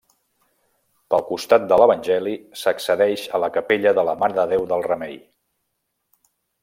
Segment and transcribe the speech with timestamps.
[1.13, 5.15] Pel costat de l'Evangeli, s'accedeix a la Capella de la Mare de Déu del Remei.